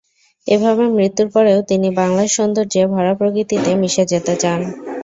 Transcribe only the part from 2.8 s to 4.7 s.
ভরা প্রকৃতিতে মিশে যেতে চান।